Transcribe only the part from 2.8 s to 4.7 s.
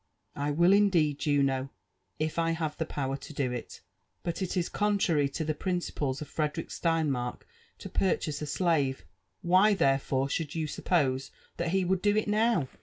power to do it. But it is